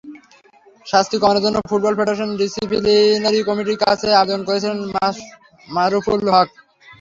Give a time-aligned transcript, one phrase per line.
[0.85, 4.77] শাস্তি কমানোর জন্য ফুটবল ফেডারেশনের ডিসিপ্লিনারি কমিটির কাছে আবেদন করেছিলেন
[5.67, 6.49] মারুফুল হক।